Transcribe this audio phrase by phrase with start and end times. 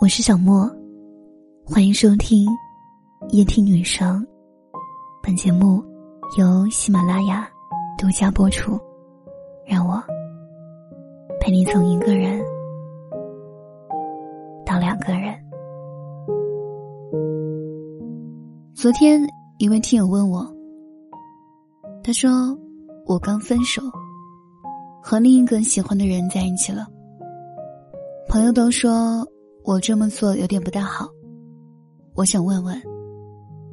[0.00, 0.70] 我是小莫，
[1.66, 2.46] 欢迎收听
[3.30, 4.24] 夜听女生。
[5.20, 5.82] 本节目
[6.38, 7.48] 由喜马拉雅
[7.98, 8.78] 独家播出。
[9.66, 10.00] 让我
[11.40, 12.40] 陪你从一个人
[14.64, 15.34] 到两个人。
[18.76, 19.20] 昨天
[19.58, 20.46] 一位听友问我，
[22.04, 22.30] 他说
[23.04, 23.82] 我刚分手，
[25.02, 26.86] 和另一个喜欢的人在一起了。
[28.28, 29.26] 朋友都说。
[29.68, 31.06] 我这么做有点不大好，
[32.14, 32.82] 我想问问，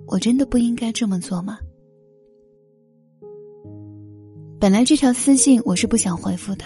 [0.05, 1.57] 我真的不应该这么做吗？
[4.59, 6.65] 本来这条私信我是不想回复的，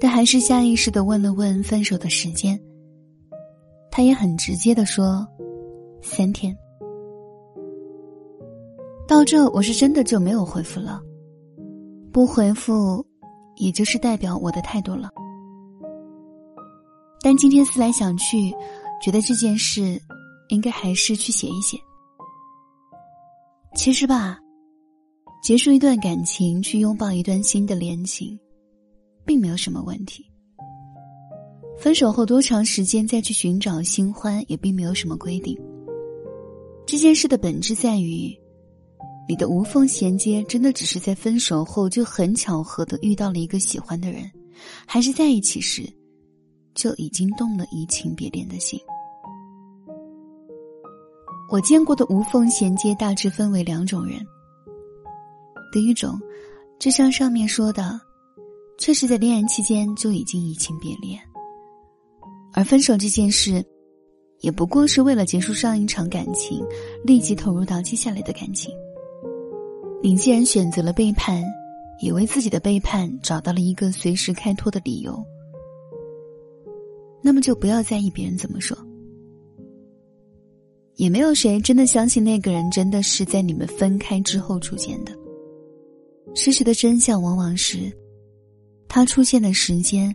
[0.00, 2.58] 但还是下意识的问了问分手的时间。
[3.90, 5.22] 他也很直接的说，
[6.00, 6.56] 三天。
[9.06, 11.02] 到这我是真的就没有回复了，
[12.10, 13.04] 不回复，
[13.56, 15.10] 也就是代表我的态度了。
[17.24, 18.52] 但今天思来想去，
[19.02, 19.98] 觉得这件事
[20.48, 21.78] 应该还是去写一写。
[23.74, 24.38] 其实吧，
[25.42, 28.38] 结束一段感情，去拥抱一段新的恋情，
[29.24, 30.30] 并没有什么问题。
[31.78, 35.58] 分手后多长时间再去寻找新欢，也并没有什么规定。
[36.86, 38.38] 这件事的本质在于，
[39.26, 44.30] 你的无缝衔接真的只是在分手后就很巧合的遇到了一个喜欢的人，
[44.86, 45.90] 还是在一起时。
[46.74, 48.78] 就已经动了移情别恋的心。
[51.50, 54.18] 我见过的无缝衔接大致分为两种人。
[55.72, 56.18] 第一种，
[56.78, 58.00] 就像上面说的，
[58.78, 61.20] 确实在恋爱期间就已经移情别恋，
[62.52, 63.64] 而分手这件事，
[64.40, 66.64] 也不过是为了结束上一场感情，
[67.04, 68.72] 立即投入到接下来的感情。
[70.02, 71.42] 你既然选择了背叛，
[72.00, 75.24] 也为自己的背叛找到了一个随时开脱的理由。
[77.26, 78.76] 那么就不要在意别人怎么说，
[80.96, 85.12] 也没有谁真的相信那个人真的是在你们分开之后出现的。
[86.34, 87.90] 事实的真相往往是，
[88.88, 90.14] 他出现的时间，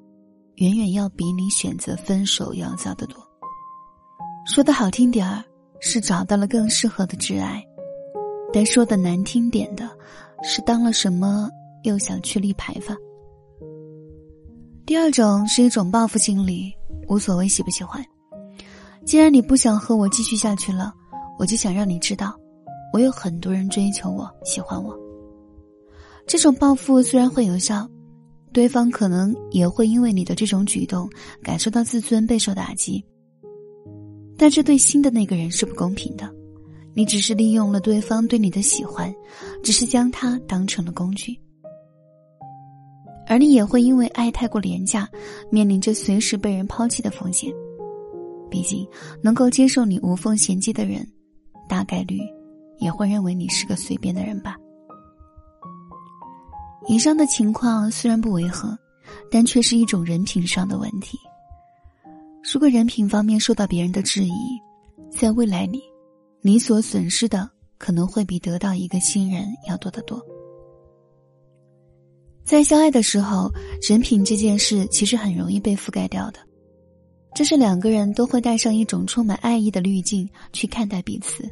[0.58, 3.18] 远远要比你选择分手要早得多。
[4.46, 5.44] 说的好听点儿，
[5.80, 7.60] 是找到了更适合的挚爱；
[8.54, 9.90] 但说的难听点的，
[10.44, 11.50] 是当了什么
[11.86, 12.96] 又想去立牌坊。
[14.90, 16.74] 第二种是一种报复心理。
[17.10, 18.04] 无所谓喜不喜欢，
[19.06, 20.92] 既然你不想和我继续下去了，
[21.38, 22.36] 我就想让你知道，
[22.92, 24.98] 我有很多人追求我喜欢我。
[26.26, 27.88] 这种报复虽然会有效，
[28.52, 31.08] 对方可能也会因为你的这种举动
[31.44, 33.06] 感受到自尊备受打击，
[34.40, 36.28] 但这对新的那个人是不公平的。
[36.96, 39.14] 你只是利用了对方对你的喜欢，
[39.64, 41.40] 只是将他当成了工具。
[43.30, 45.08] 而你也会因为爱太过廉价，
[45.52, 47.54] 面临着随时被人抛弃的风险。
[48.50, 48.86] 毕竟，
[49.22, 51.08] 能够接受你无缝衔接的人，
[51.70, 52.18] 大概率
[52.80, 54.58] 也会认为你是个随便的人吧。
[56.88, 58.76] 以上的情况虽然不违和，
[59.30, 61.16] 但却是一种人品上的问题。
[62.52, 64.60] 如果人品方面受到别人的质疑，
[65.12, 65.84] 在未来里，
[66.42, 67.48] 你所损失的
[67.78, 70.20] 可能会比得到一个新人要多得多。
[72.50, 73.48] 在相爱的时候，
[73.88, 76.40] 人品这件事其实很容易被覆盖掉的，
[77.36, 81.48] 这是两个人都会带上一种充满爱意的滤镜去看待彼此，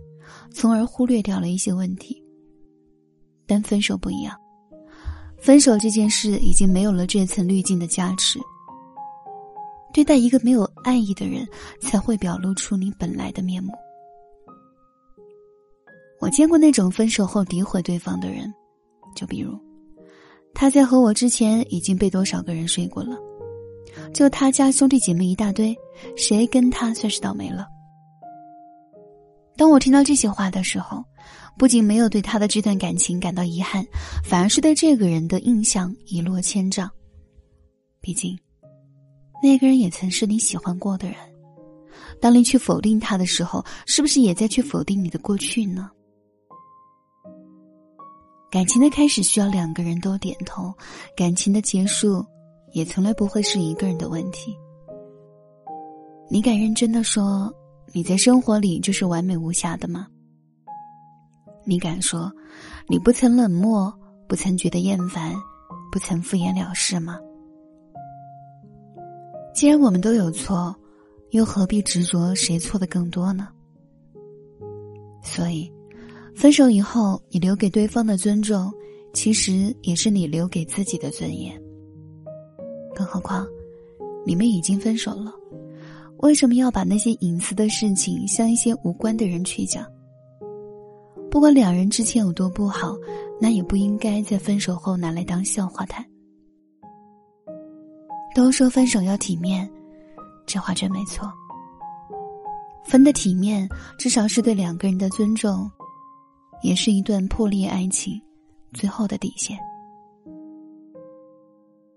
[0.52, 2.20] 从而忽略掉了一些问题。
[3.46, 4.36] 但分手不一样，
[5.38, 8.40] 分手这件事已经没有了这层滤镜的加持。
[9.94, 11.48] 对待一个没有爱意的人，
[11.80, 13.72] 才会表露出你本来的面目。
[16.20, 18.52] 我见过那种分手后诋毁对方的人，
[19.16, 19.56] 就比如。
[20.60, 23.16] 他在和我之前已经被多少个人睡过了，
[24.12, 25.78] 就他家兄弟姐妹一大堆，
[26.16, 27.68] 谁跟他算是倒霉了？
[29.56, 31.04] 当我听到这些话的时候，
[31.60, 33.86] 不仅没有对他的这段感情感到遗憾，
[34.24, 36.90] 反而是对这个人的印象一落千丈。
[38.02, 38.36] 毕竟，
[39.44, 41.18] 那个人也曾是你喜欢过的人，
[42.20, 45.92] 当你去否定他的时候，是不是也在去否定你的过去呢？
[48.50, 50.74] 感情的开始需要两个人都点头，
[51.16, 52.26] 感情的结束
[52.72, 54.58] 也从来不会是一个人的问题。
[56.30, 57.54] 你敢认真的说
[57.94, 60.08] 你在生活里就是完美无瑕的吗？
[61.66, 62.32] 你敢说
[62.88, 63.94] 你不曾冷漠，
[64.30, 65.34] 不曾觉得厌烦，
[65.92, 67.20] 不曾敷衍了事吗？
[69.54, 70.74] 既然我们都有错，
[71.32, 73.50] 又何必执着谁错的更多呢？
[75.22, 75.70] 所以。
[76.38, 78.72] 分手以后，你留给对方的尊重，
[79.12, 81.60] 其实也是你留给自己的尊严。
[82.94, 83.44] 更何况，
[84.24, 85.34] 你们已经分手了，
[86.18, 89.84] 为什么要把那些隐私的事情向一些无关的人去讲？
[91.32, 92.96] 不管两人之前有多不好，
[93.42, 96.06] 那也不应该在分手后拿来当笑话谈。
[98.36, 99.68] 都说分手要体面，
[100.46, 101.28] 这话真没错。
[102.86, 103.68] 分的体面，
[103.98, 105.68] 至少是对两个人的尊重，
[106.62, 108.20] 也是一段破裂爱情
[108.74, 109.58] 最后的底线。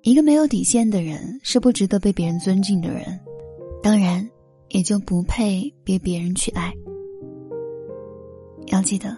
[0.03, 3.21] 一个没有底线的人，是不值得被别人尊敬的人，
[3.83, 4.27] 当然，
[4.69, 6.73] 也就不配被别人去爱。
[8.69, 9.17] 要记得，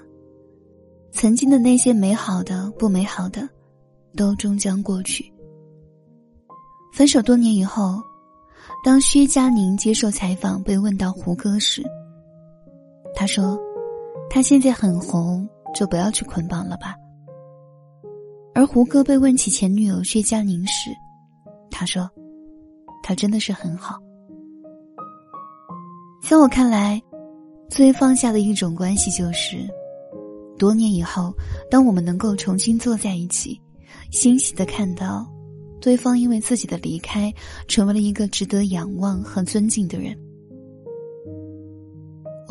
[1.12, 3.48] 曾经的那些美好的、不美好的，
[4.16, 5.32] 都终将过去。
[6.92, 8.02] 分手多年以后，
[8.84, 11.82] 当薛佳凝接受采访被问到胡歌时，
[13.14, 13.56] 他说
[14.34, 16.96] ：“他现在很红，就不要去捆绑了吧。”
[18.56, 20.90] 而胡歌被问起前女友薛佳凝时，
[21.70, 22.08] 他说
[23.04, 23.98] ：“他真的是很好。”
[26.24, 26.98] 在我看来，
[27.68, 29.58] 最放下的一种关系就是，
[30.58, 31.30] 多年以后，
[31.70, 33.60] 当我们能够重新坐在一起，
[34.12, 35.30] 欣喜的看到。
[35.78, 37.30] 对方因为自己的离开，
[37.68, 40.16] 成为了一个值得仰望和尊敬的人。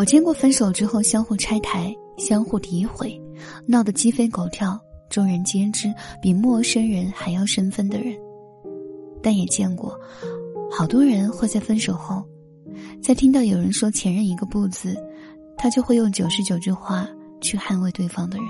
[0.01, 3.21] 我见过分手之后相互拆台、相互诋毁，
[3.67, 4.75] 闹得鸡飞狗跳、
[5.11, 8.17] 众人皆知、比陌生人还要生分的人，
[9.21, 9.95] 但也见过
[10.75, 12.25] 好多人会在分手后，
[12.99, 14.97] 在听到有人说前任一个不字，
[15.55, 17.07] 他就会用九十九句话
[17.39, 18.47] 去捍卫对方的人。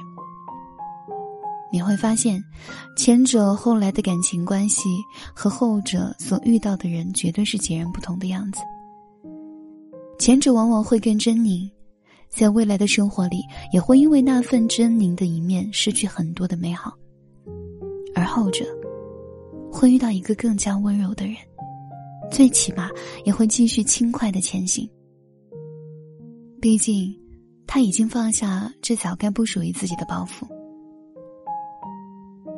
[1.70, 2.42] 你会发现，
[2.96, 4.88] 前者后来的感情关系
[5.36, 8.62] 和后者所遇到的人绝对是截然不同的样子。
[10.22, 11.68] 前者往往会更狰狞，
[12.30, 13.42] 在未来的生活里
[13.74, 16.94] 也会因为那份狰狞的一面失去很多的美好，
[18.14, 18.64] 而后者
[19.72, 21.36] 会遇到一个更加温柔的人，
[22.30, 22.88] 最起码
[23.26, 24.88] 也会继续轻快的前行。
[26.62, 27.20] 毕竟，
[27.66, 30.48] 他已经放下这早该不属于自己的包袱。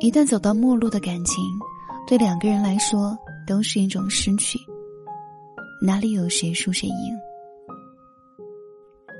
[0.00, 1.42] 一旦走到陌路的感情，
[2.06, 3.16] 对两个人来说
[3.46, 4.58] 都是一种失去。
[5.80, 7.18] 哪里有谁输谁赢？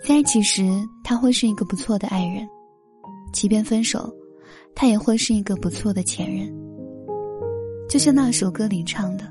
[0.06, 0.62] 在一起时，
[1.03, 2.47] 他会是一个不错的爱人；
[3.33, 4.15] 即便分手，
[4.75, 6.47] 他也会是一个不错的前任。
[7.89, 9.25] 就像那首歌里唱的：“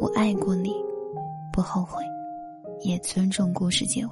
[0.00, 0.72] 我爱过你，
[1.52, 2.04] 不后悔，
[2.84, 4.10] 也尊重故事结尾。”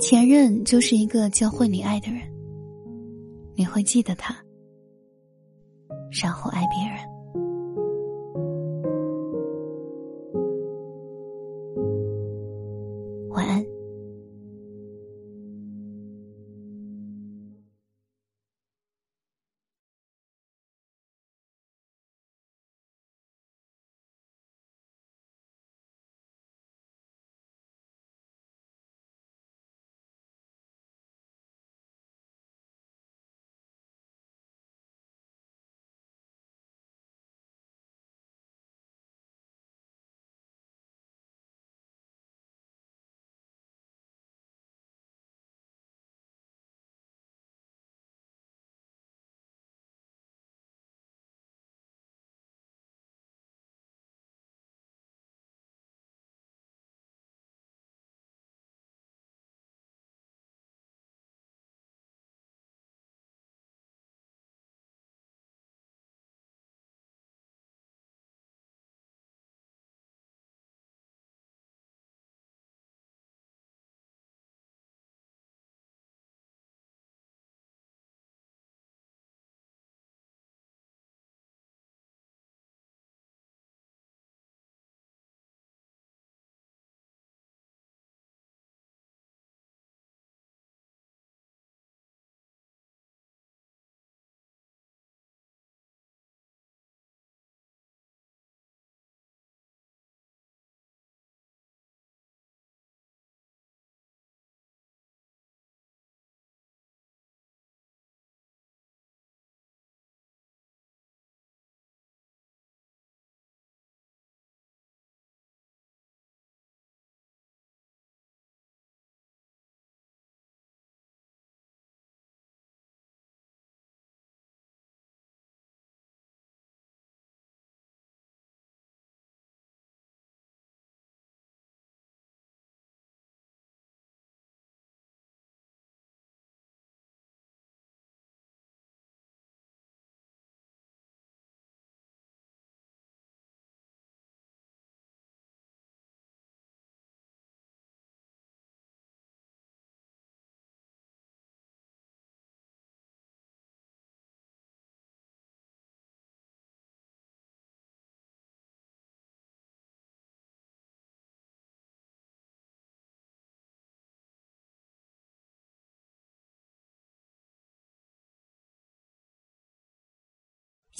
[0.00, 2.20] 前任就是一个教会你爱的人。
[3.54, 4.34] 你会记得他，
[6.20, 6.98] 然后爱别人。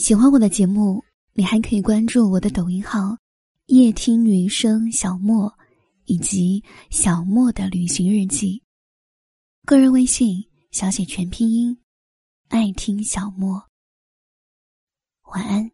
[0.00, 1.04] 喜欢我的节目，
[1.34, 3.18] 你还可以关注我的抖音号
[3.68, 5.54] “夜听云声小莫”，
[6.06, 8.62] 以及“小莫的旅行日记”。
[9.66, 11.78] 个人微信小写全拼音，
[12.48, 13.62] 爱听小莫。
[15.34, 15.70] 晚安。